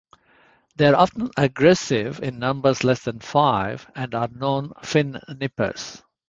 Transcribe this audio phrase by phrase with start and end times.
[0.77, 6.01] They are often aggressive in numbers less than five, and are known fin nippers.